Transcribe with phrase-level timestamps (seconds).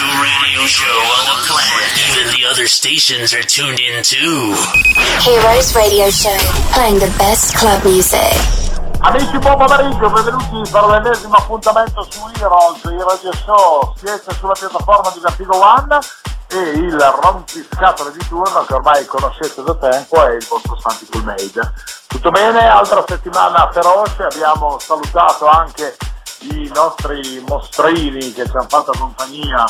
[0.00, 1.92] to radio show on the planet.
[2.08, 4.56] Even the other stations are tuned in too.
[5.20, 6.40] Heroes Radio Show,
[6.72, 8.32] playing the best club music.
[9.04, 13.92] Amici, buon pomeriggio, benvenuti per l'ennesimo appuntamento su Heroes, il radio show.
[13.98, 15.98] Siete sulla piattaforma di Vertigo One
[16.48, 21.24] e il rompiscatole di turno che ormai conoscete da tempo è il vostro Santi Cool
[21.24, 21.72] Made.
[22.06, 22.66] Tutto bene?
[22.66, 25.94] Altra settimana feroce, abbiamo salutato anche
[26.40, 29.64] i nostri mostrini che ci hanno fatto compagnia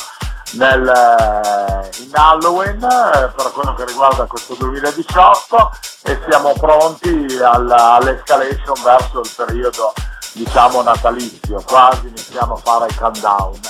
[0.52, 5.70] nel, eh, in Halloween eh, per quello che riguarda questo 2018
[6.04, 9.92] e siamo pronti all'escalation verso il periodo
[10.32, 13.60] diciamo natalizio, quasi iniziamo a fare il countdown.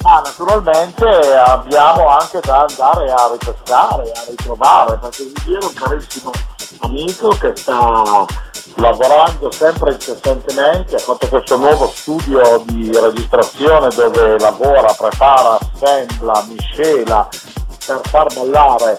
[0.00, 6.30] Ma naturalmente abbiamo anche da andare a ripescare, a ritrovare, perché vi un carissimo
[6.80, 8.24] amico che sta
[8.76, 17.28] lavorando sempre incessantemente, ha fatto questo nuovo studio di registrazione dove lavora, prepara, assembla, miscela
[17.86, 18.98] per far ballare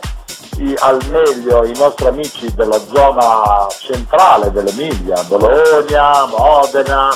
[0.57, 7.09] i, al meglio i nostri amici della zona centrale dell'Emilia, Bologna, Modena,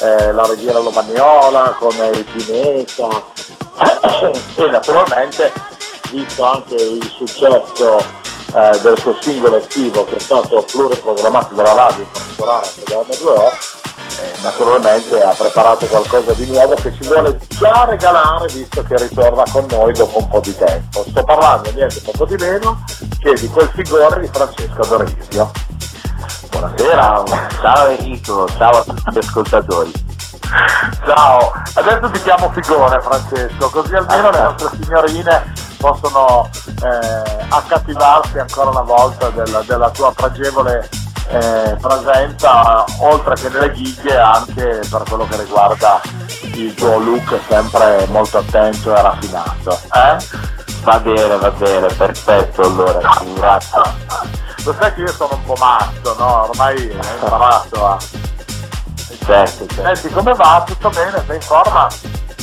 [0.00, 3.08] eh, la Riviera Romagnola con il Pineta.
[4.56, 5.50] E naturalmente
[6.10, 8.04] visto anche il successo
[8.54, 13.00] eh, del suo singolo estivo che è stato pluriprogrammato dalla radio, in particolare anche da
[13.00, 13.78] M2O,
[14.20, 19.44] eh, naturalmente ha preparato qualcosa di nuovo che ci vuole già regalare visto che ritorna
[19.50, 21.04] con noi dopo un po' di tempo.
[21.08, 22.84] Sto parlando niente poco di meno
[23.18, 25.50] che di quel figore di Francesco Dorisio.
[26.50, 27.22] Buonasera.
[27.60, 29.92] Ciao Enrico, ciao a tutti gli ascoltatori.
[31.04, 38.70] Ciao, adesso ti chiamo figone Francesco, così almeno le nostre signorine possono eh, accattivarsi ancora
[38.70, 40.88] una volta della, della tua pregevole
[41.28, 46.00] eh, presenza, oltre che nelle ghiglie anche per quello che riguarda
[46.54, 49.78] il tuo look sempre molto attento e raffinato.
[49.94, 50.16] Eh?
[50.82, 53.82] Va bene, va bene, perfetto allora, ringrazio.
[54.64, 56.48] Lo sai che io sono un po' matto, no?
[56.48, 57.98] Ormai ho imparato a
[59.30, 59.94] Certo, certo.
[59.94, 60.62] Senti, come va?
[60.66, 61.22] Tutto bene?
[61.26, 61.88] Sei in forma?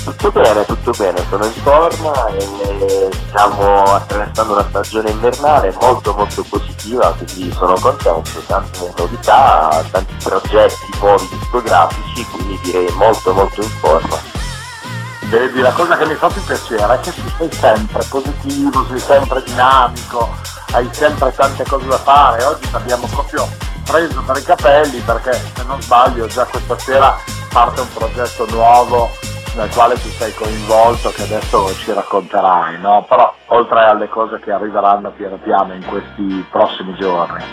[0.03, 6.45] Tutto bene, tutto bene, sono in forma e stiamo attraversando una stagione invernale molto molto
[6.47, 13.69] positiva, quindi sono contento, tante novità, tanti progetti nuovi discografici, quindi direi molto molto in
[13.69, 14.17] forma.
[15.23, 18.99] Vedi, la cosa che mi fa più piacere è che tu sei sempre positivo, sei
[18.99, 20.29] sempre dinamico,
[20.71, 23.47] hai sempre tante cose da fare, oggi abbiamo proprio
[23.85, 27.15] preso per i capelli perché se non sbaglio già questa sera
[27.51, 29.09] parte un progetto nuovo
[29.55, 33.05] nel quale tu sei coinvolto che adesso ci racconterai, no?
[33.07, 37.43] Però oltre alle cose che arriveranno piano piano in questi prossimi giorni.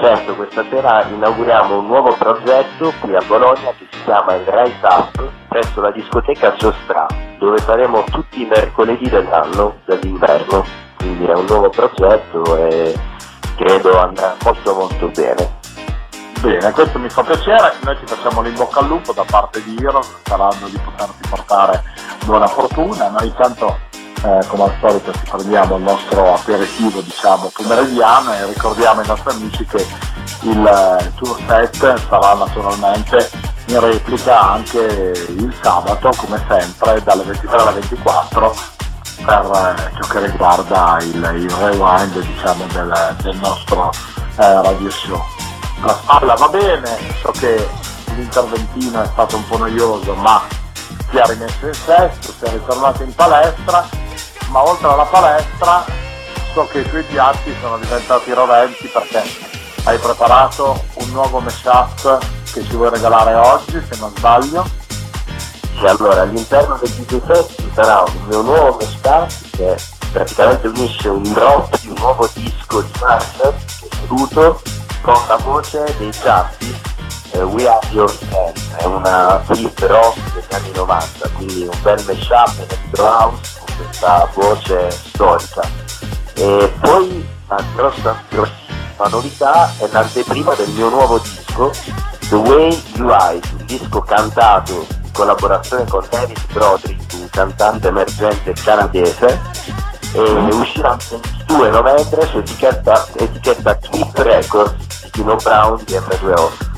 [0.00, 4.78] Certo, questa sera inauguriamo un nuovo progetto qui a Bologna che si chiama il Rise
[4.82, 7.06] Up presso la discoteca Giostra,
[7.38, 10.89] dove faremo tutti i mercoledì dell'anno dell'inverno.
[11.00, 12.94] Quindi è un nuovo progetto e
[13.56, 15.58] credo andrà molto molto bene.
[16.40, 19.74] Bene, questo mi fa piacere, noi ti facciamo l'in bocca al lupo da parte di
[19.78, 21.82] Iro, sperando di poterti portare
[22.24, 23.78] buona fortuna, noi tanto
[24.22, 29.32] eh, come al solito ci prendiamo il nostro aperitivo diciamo pomeridiano e ricordiamo ai nostri
[29.32, 29.86] amici che
[30.42, 33.30] il eh, tour set sarà naturalmente
[33.66, 38.54] in replica anche il sabato come sempre dalle 23 alle 24
[39.24, 43.90] per eh, ciò che riguarda il, il rewind diciamo, del, del, nostro
[44.36, 45.22] eh, radio show.
[45.82, 47.68] La spalla va bene, so che
[48.14, 50.42] l'interventino è stato un po' noioso, ma
[51.10, 53.86] si è rimesso in sesto, si è ritornato in palestra,
[54.48, 55.84] ma oltre alla palestra
[56.52, 59.22] so che i tuoi piatti sono diventati roventi perché
[59.84, 62.18] hai preparato un nuovo mashup
[62.52, 64.68] che ci vuoi regalare oggi, se non sbaglio.
[65.78, 69.76] Sì, allora all'interno del DJ set sarà un mio nuovo mashup che
[70.12, 74.62] praticamente unisce un drop di un nuovo disco di Marshall che saluto
[75.02, 76.80] con la voce dei Justice
[77.32, 82.04] eh, We Are Your Hand è una flip rock degli anni 90 quindi un bel
[82.06, 85.62] mashup electro house con questa voce storica.
[86.34, 91.70] E poi la grossa grossissima novità è l'anteprima del mio nuovo disco
[92.28, 99.40] The Way You Hide un disco cantato collaborazione con David Broderick un cantante emergente canadese
[100.12, 106.68] e uscirà il 22 novembre su etichetta, etichetta Clip Records Tino Brown di M2O.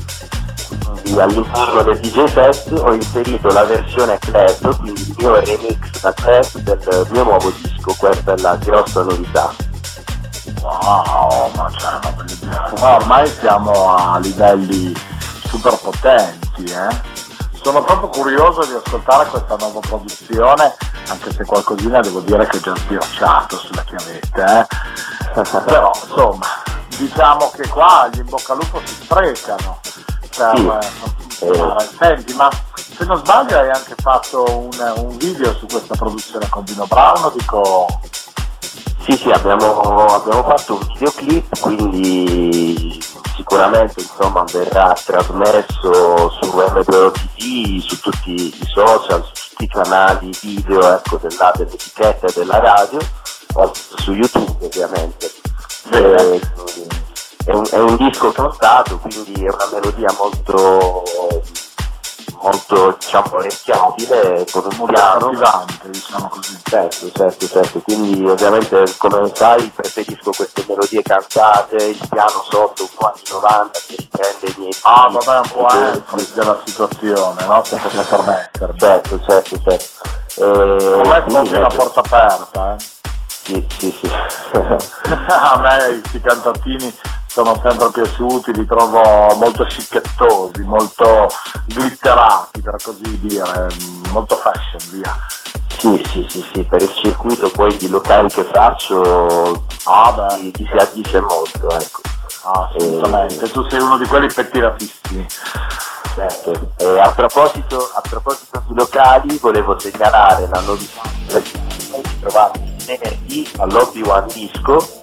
[1.01, 6.13] Quindi all'interno del DJ set ho inserito la versione club, quindi il mio remix da
[6.13, 9.53] club del mio nuovo disco, questa è la grossa novità.
[10.61, 12.71] Wow, ma c'è una bellissima.
[12.79, 14.93] Ma ormai siamo a livelli
[15.45, 17.12] super potenti, eh?
[17.63, 20.75] Sono proprio curioso di ascoltare questa nuova produzione,
[21.07, 24.67] anche se qualcosina devo dire che è già sbirciato sulla chiavetta, eh.
[25.65, 26.45] però insomma,
[26.97, 29.79] diciamo che qua gli in bocca al lupo si sprecano
[30.35, 30.67] per Sì.
[30.67, 31.89] eh, funzionare.
[31.97, 36.63] Senti, ma se non sbaglio hai anche fatto un, un video su questa produzione con
[36.65, 37.87] Dino Brown, dico...
[39.05, 43.03] Sì, sì, abbiamo, abbiamo fatto un videoclip, quindi
[43.35, 50.31] sicuramente insomma, verrà trasmesso su M2 TV, su tutti i social, su tutti i canali
[50.41, 52.99] video ecco, della, dell'etichetta e della radio,
[53.95, 55.31] su YouTube ovviamente.
[55.89, 56.21] Bene.
[56.21, 56.41] Eh,
[57.45, 61.03] è, un, è un disco cantato, quindi è una melodia molto,
[62.43, 65.27] molto diciamo, orecchiabile, con un molto piano.
[65.27, 66.59] accattivante, diciamo così.
[66.63, 72.89] Certo, certo, certo, quindi ovviamente come sai preferisco queste melodie cantate, il piano sotto un
[72.97, 77.63] po' anni 90 che riprende i miei Ah, vabbè, un po' enfasi della situazione, no?
[77.63, 78.79] Se posso permettermi.
[78.79, 79.85] Certo, certo, certo.
[80.35, 82.85] Eh, Come sfondi una ecco, porta aperta, eh?
[83.43, 84.09] Sì, sì, sì.
[85.27, 86.93] A me questi cantatini
[87.33, 89.01] sono sempre piaciuti, li trovo
[89.37, 91.27] molto scicchettosi, molto
[91.65, 93.67] glitterati per così dire,
[94.11, 95.17] molto fashion via.
[95.67, 100.77] sì, sì, sì, sì, per il circuito poi di locali che faccio Ah ti si
[100.77, 102.01] addice molto, ecco.
[102.43, 105.25] assolutamente, tu sei uno di quelli pettinatissimi.
[106.13, 106.73] Certo.
[106.77, 113.49] E a proposito, a proposito di locali, volevo segnalare la novità che si trovate venerdì
[113.57, 115.01] all'Hobby One Disco,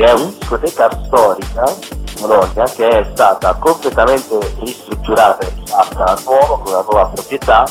[0.00, 1.76] che è una discoteca storica
[2.20, 7.66] Bologna che è stata completamente ristrutturata e rifatta a nuovo con una nuova proprietà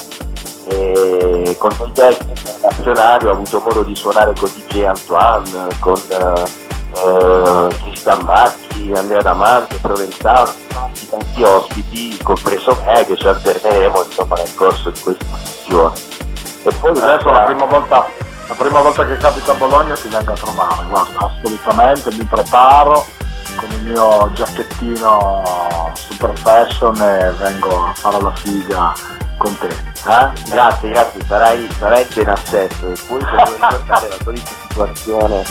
[0.68, 7.76] e con un tecnico internazionale ho avuto modo di suonare con DJ Antoine, con eh,
[7.82, 14.54] Cristian Macchi, Andrea Damante, Provenzano, tanti, tanti ospiti, compreso me che ci alterneremo insomma nel
[14.54, 15.96] corso di questa sessione.
[16.62, 18.08] E poi Adesso la prima volta,
[18.50, 23.06] la prima volta che capita a Bologna ti vengo a trovare, guarda, assolutamente, mi preparo
[23.56, 28.94] con il mio giacchettino super fashion e vengo a fare la figa
[29.38, 29.68] con te.
[29.68, 30.32] Eh?
[30.50, 35.44] Grazie, grazie, sarai, sarai ben assetto e poi volevo ricordare la solita situazione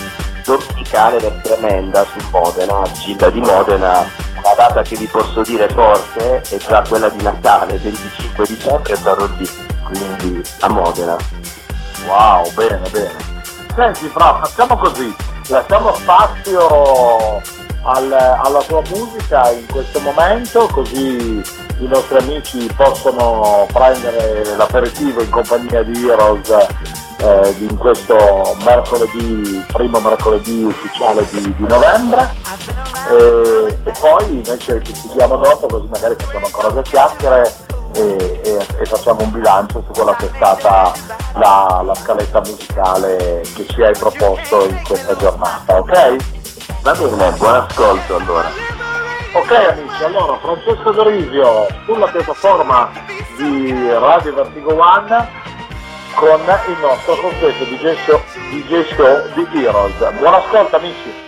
[0.45, 6.41] domenicale è tremenda su Modena, Gilda di Modena, una data che vi posso dire forte
[6.41, 9.49] è già quella di Natale, 25 dicembre sarò lì,
[9.85, 11.17] quindi a Modena.
[12.09, 13.13] Wow, bene, bene.
[13.75, 15.15] Senti Fra, facciamo così,
[15.49, 17.43] lasciamo spazio
[17.83, 21.43] al- alla tua musica in questo momento, così
[21.81, 26.49] i nostri amici possono prendere l'aperitivo in compagnia di Heroes
[27.19, 32.35] eh, in questo mercoledì, primo mercoledì ufficiale di, di novembre.
[33.11, 37.55] E, e poi invece ci seguiamo dopo così magari facciamo ancora due chiacchiere
[37.95, 40.93] e, e- e facciamo un bilancio su quella che è stata
[41.35, 46.17] la, la scaletta musicale che ci hai proposto in questa giornata, ok?
[46.83, 48.51] Va bene, buon ascolto allora.
[49.33, 52.91] Ok amici, allora Francesco Dorisio sulla piattaforma
[53.37, 55.29] di Radio Vertigo One
[56.15, 58.21] con il nostro consueto DJ show,
[58.51, 60.13] DJ show di Heroes.
[60.19, 61.28] Buon ascolto amici!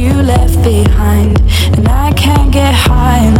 [0.00, 1.38] you left behind,
[1.76, 3.39] and I can't get high enough.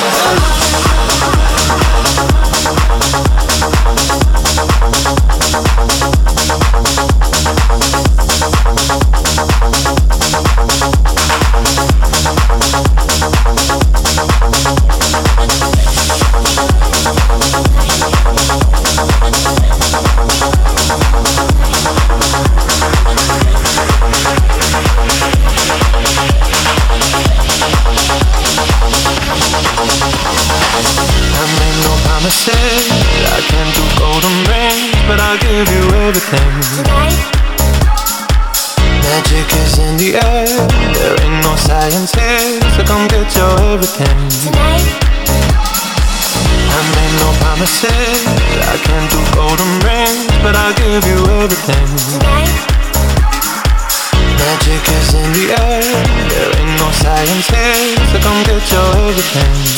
[0.00, 0.77] Oh,
[47.88, 51.88] said I can't do golden rings, but I'll give you everything.
[54.38, 55.82] Magic is in the air,
[56.30, 59.77] there ain't no science here, so come get your everything.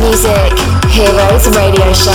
[0.00, 0.52] music.
[0.88, 2.10] Heroes Radio Show.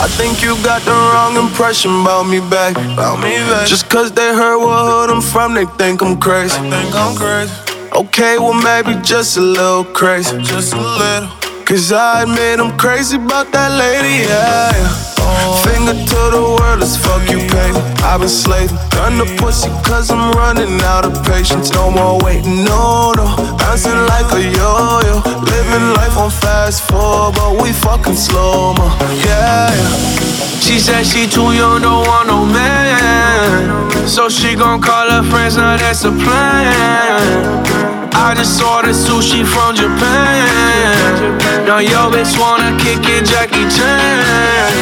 [0.00, 2.76] I think you got the wrong impression about me back.
[2.76, 3.66] About me back.
[3.66, 6.58] Just cause they heard what hood I'm from, they think I'm crazy.
[6.70, 7.52] think I'm crazy.
[7.92, 10.40] Okay, well maybe just a little crazy.
[10.42, 11.28] Just a little.
[11.64, 15.17] Cause I admit I'm crazy about that lady, yeah.
[15.64, 17.70] Finger to the world, let's fuck you, pay.
[18.04, 18.76] I've been slaving.
[18.90, 21.72] Gun the pussy cause I'm running out of patience.
[21.72, 23.26] No more waiting, no, no.
[23.58, 25.16] Bouncing like a yo yo.
[25.44, 28.86] Living life on fast forward, but we fucking slow mo.
[29.26, 30.28] Yeah, yeah.
[30.60, 34.06] She said she too young, don't want no man.
[34.06, 37.97] So she gon' call her friends, now that's a plan.
[38.18, 41.38] I just ordered sushi from Japan.
[41.64, 44.74] Now yo bitch wanna kick it, Jackie Chan.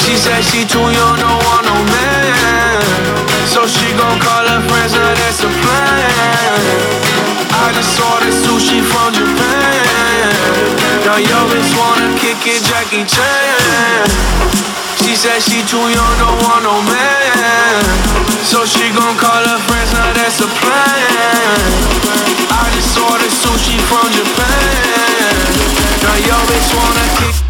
[0.00, 2.80] She said she too young, don't want no man.
[3.52, 6.60] So she gon' call her friends, now that's a plan.
[7.60, 10.32] I just ordered sushi from Japan.
[11.04, 14.75] Now yo bitch wanna kick it, Jackie Chan.
[15.06, 17.84] She said she too young, don't want no man.
[18.42, 21.62] So she gon' call her friends, now that's a plan.
[22.50, 25.46] I just ordered sushi from Japan.
[26.02, 27.45] Now yo bitch wanna kick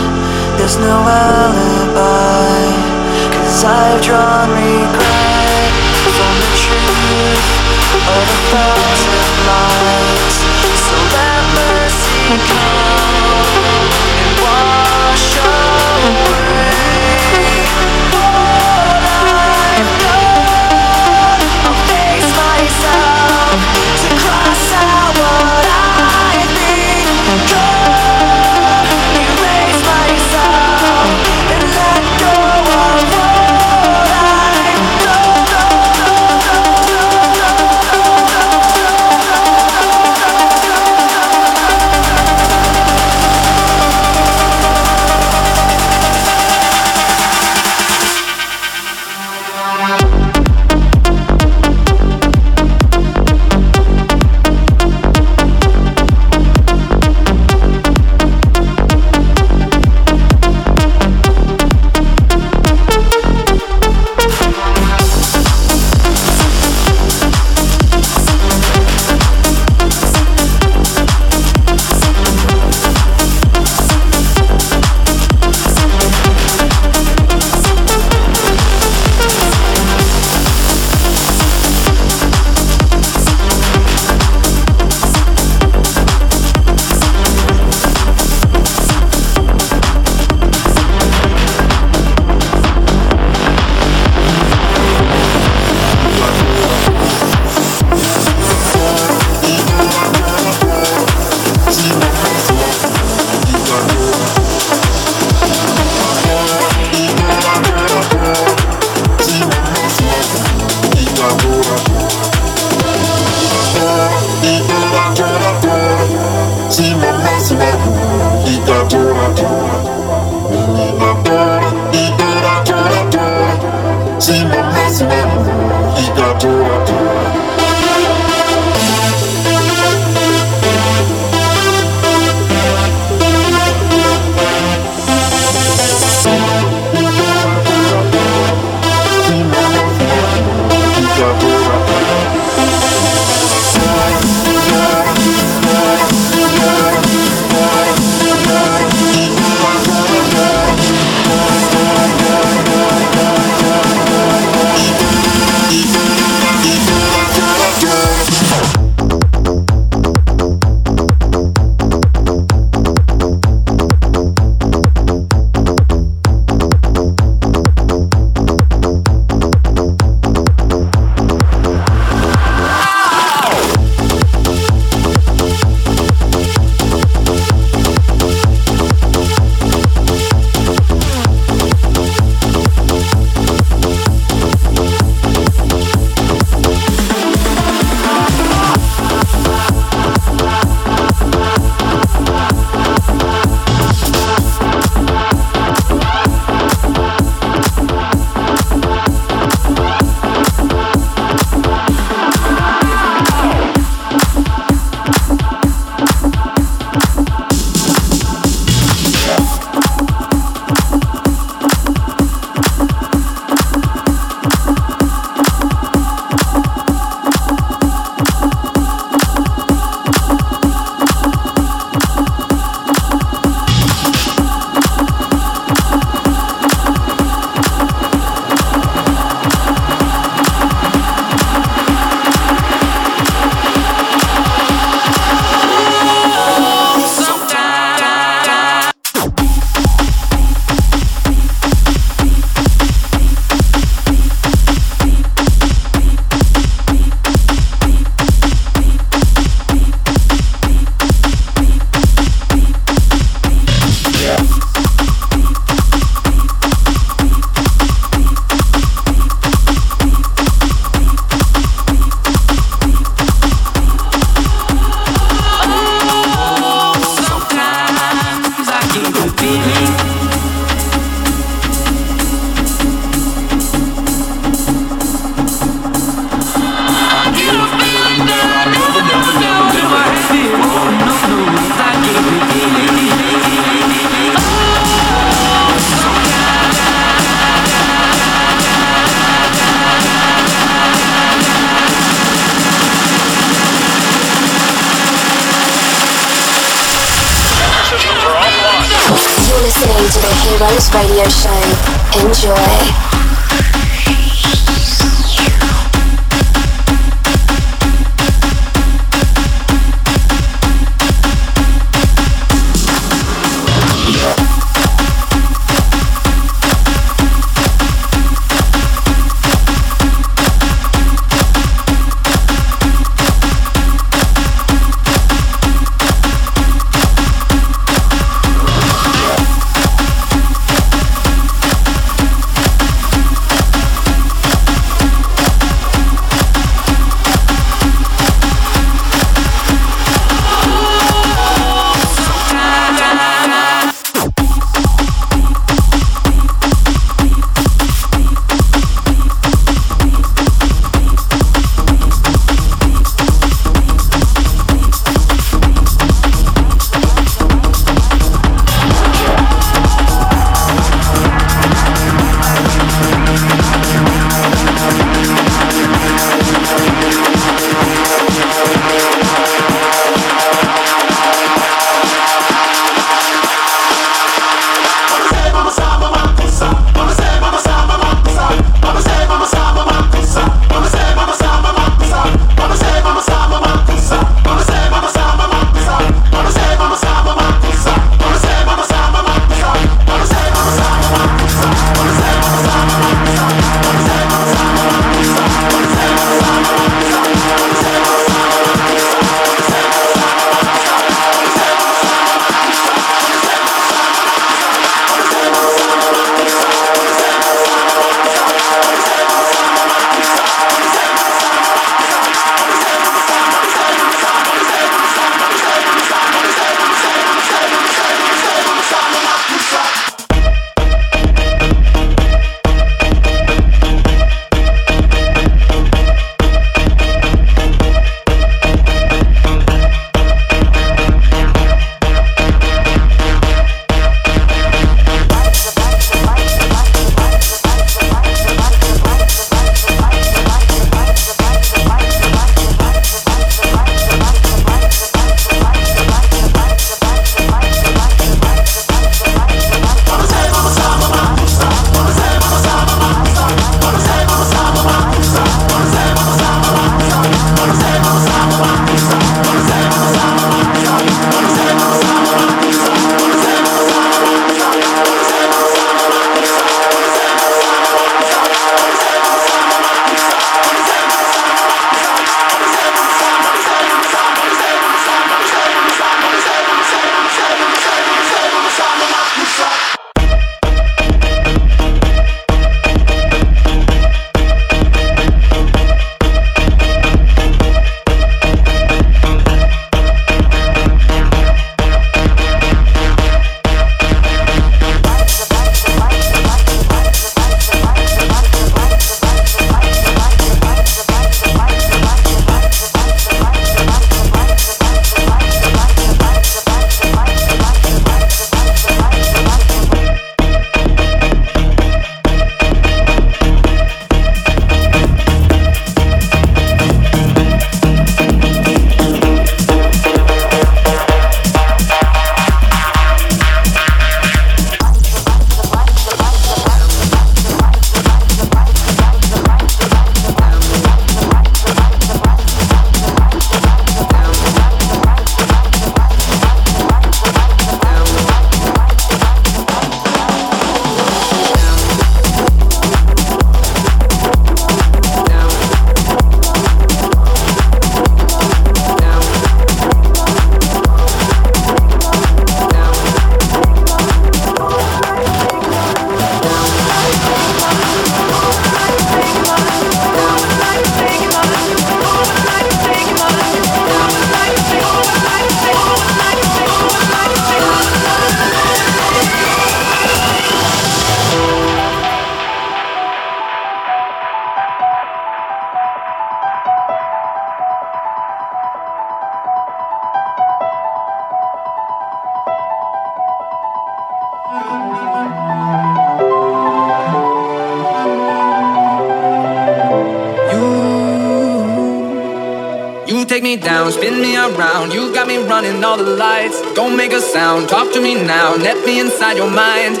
[597.31, 598.55] sound, talk to me now.
[598.55, 600.00] Let me inside your mind.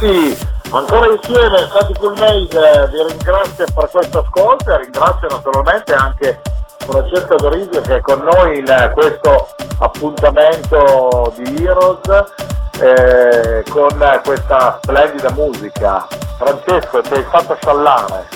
[0.00, 0.36] Amici,
[0.70, 6.40] ancora insieme, Stati Cool Made vi ringrazio per questo ascolto e ringrazio naturalmente anche
[6.78, 9.48] Francesco Dorisio che è con noi in questo
[9.78, 12.32] appuntamento di Heroes
[12.80, 16.06] eh, con questa splendida musica.
[16.38, 18.28] Francesco, ti hai fatto sciallare.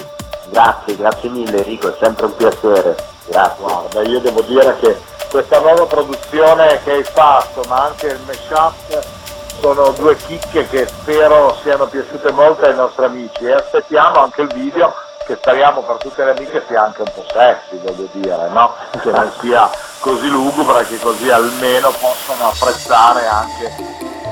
[0.50, 2.96] Grazie, grazie mille Enrico, è sempre un piacere.
[3.26, 3.64] Grazie.
[3.64, 5.00] Guarda, io devo dire che
[5.30, 9.22] questa nuova produzione che hai fatto, ma anche il mashup,
[9.64, 14.52] sono due chicche che spero siano piaciute molto ai nostri amici e aspettiamo anche il
[14.52, 14.92] video
[15.26, 18.74] che speriamo per tutte le amiche sia anche un po' sexy, voglio dire, no?
[19.00, 23.74] Che non sia così lugubre, che così almeno possano apprezzare anche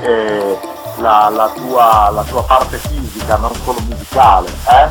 [0.02, 0.58] eh,
[0.98, 4.90] la, la tua, la tua parte fisica, non solo musicale, eh?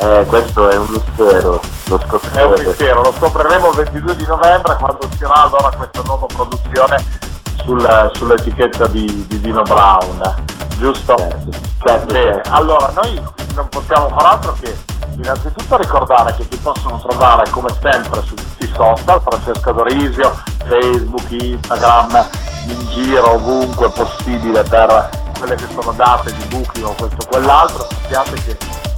[0.00, 2.56] Eh, questo è un mistero, lo È un scopriremo.
[2.56, 7.28] mistero, lo scopriremo il 22 di novembre quando uscirà allora questa nuova produzione
[7.64, 10.34] sul- sull'etichetta di, di Dino Brown,
[10.78, 11.14] giusto?
[11.16, 12.52] Certo, Bene, certo.
[12.52, 13.22] allora noi
[13.54, 14.76] non possiamo far altro che
[15.16, 21.30] innanzitutto ricordare che ti possono trovare come sempre su tutti i social, Francesco Dorisio, Facebook,
[21.30, 22.28] Instagram,
[22.66, 27.86] in giro ovunque possibile per quelle che sono date di booking o questo o quell'altro,
[27.88, 28.56] sappiate che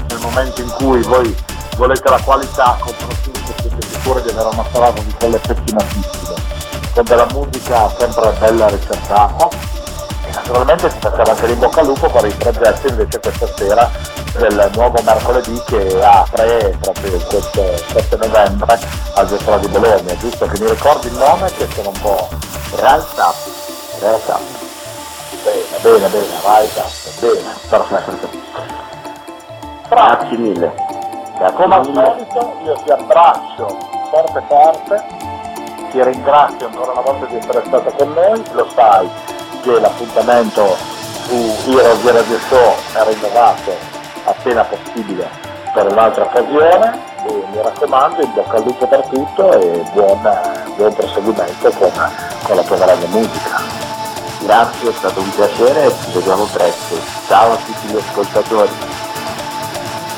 [0.09, 1.35] nel momento in cui voi
[1.77, 6.35] volete la qualità, soprattutto siete sicuri di avere una di quelle pettinatissime,
[6.95, 9.49] con della musica sempre bella ricercata
[10.25, 13.91] e naturalmente ti facciamo anche in bocca al lupo per il progetto invece questa sera
[14.37, 18.79] del nuovo mercoledì che apre proprio questo 7 novembre
[19.15, 22.29] al Gestora di Bologna, giusto che mi ricordi il nome che sono un po'
[22.75, 23.35] Realtà,
[24.01, 24.39] realtà.
[25.45, 26.67] bene, bene, bene, vai,
[27.21, 28.31] bene, perfetto.
[29.91, 30.75] Grazie mille.
[31.55, 33.79] Come al solito io ti abbraccio
[34.11, 35.05] forte forte,
[35.93, 39.09] ti ringrazio ancora una volta di essere stato con noi, lo sai
[39.61, 40.75] che l'appuntamento
[41.29, 43.77] su Hero di Radio Show è rinnovato
[44.25, 45.29] appena possibile
[45.75, 50.21] per un'altra occasione e mi raccomando in bocca al lupo per tutto e buon,
[50.77, 51.93] buon proseguimento con,
[52.43, 53.61] con la tua grande musica.
[54.41, 56.97] Grazie, è stato un piacere e ci vediamo presto.
[57.27, 58.71] Ciao a tutti gli ascoltatori.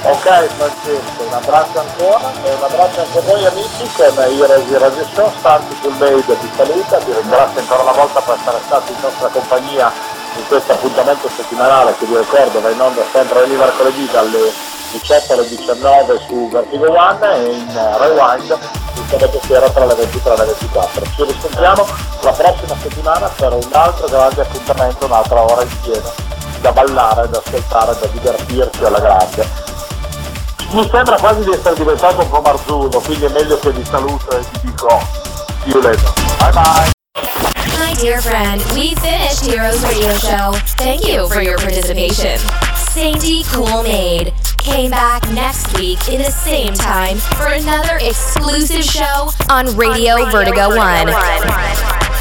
[0.07, 4.77] Ok Francesco, un abbraccio ancora e un abbraccio anche a voi amici con Heroes di
[4.77, 8.93] Radio Show, Santi sul Made ti saluta, ti ringrazio ancora una volta per essere stati
[8.93, 9.91] in nostra compagnia
[10.37, 14.53] in questo appuntamento settimanale che vi ricordo va in onda sempre ogni mercoledì dalle
[14.93, 18.59] 18 alle 19 su Vertigo One e in eh, Rewind
[18.97, 21.05] il sabato sera tra le 23 e le 24.
[21.17, 21.87] Ci riscontriamo
[22.21, 26.13] la prossima settimana per un altro grande appuntamento, un'altra ora insieme
[26.61, 29.73] da ballare, da ascoltare, da divertirci alla grande
[30.71, 34.31] mi sembra quasi di essere diventato un po' marzuno, quindi è meglio che vi saluto
[34.31, 35.01] e vi dico
[35.63, 36.13] see you later.
[36.39, 36.93] Bye bye!
[37.79, 40.53] My dear friend, we finished Heroes Radio Show.
[40.77, 42.39] Thank you for your participation.
[42.95, 49.31] Sandy Cool Maid came back next week in the same time for another exclusive show
[49.49, 52.14] on Radio Vertigo 1.